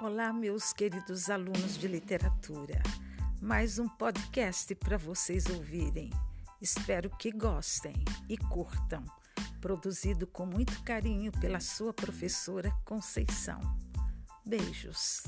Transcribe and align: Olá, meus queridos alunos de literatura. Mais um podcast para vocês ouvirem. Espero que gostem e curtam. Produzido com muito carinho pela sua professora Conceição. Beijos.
Olá, 0.00 0.32
meus 0.32 0.72
queridos 0.72 1.28
alunos 1.28 1.76
de 1.76 1.88
literatura. 1.88 2.80
Mais 3.42 3.80
um 3.80 3.88
podcast 3.88 4.72
para 4.76 4.96
vocês 4.96 5.46
ouvirem. 5.46 6.10
Espero 6.62 7.10
que 7.10 7.32
gostem 7.32 8.04
e 8.28 8.38
curtam. 8.38 9.04
Produzido 9.60 10.24
com 10.24 10.46
muito 10.46 10.84
carinho 10.84 11.32
pela 11.40 11.58
sua 11.58 11.92
professora 11.92 12.70
Conceição. 12.84 13.60
Beijos. 14.46 15.24